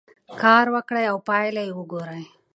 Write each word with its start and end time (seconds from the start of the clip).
کار 0.41 0.65
وکړئ 0.75 1.05
او 1.11 1.17
پایله 1.27 1.61
یې 1.67 1.71
وګورئ. 1.77 2.23